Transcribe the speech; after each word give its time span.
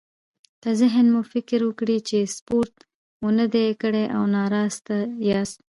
که 0.63 0.69
ذهن 0.81 1.05
مو 1.13 1.21
فکر 1.33 1.59
وکړي 1.65 1.97
چې 2.07 2.17
سپورت 2.35 2.75
مو 3.21 3.29
نه 3.39 3.45
دی 3.53 3.67
کړی 3.81 4.05
او 4.15 4.23
ناراسته 4.35 4.95
ياست. 5.29 5.59